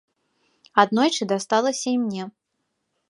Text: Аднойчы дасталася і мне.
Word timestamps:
Аднойчы 0.83 1.23
дасталася 1.33 1.87
і 1.93 1.95
мне. 2.07 2.23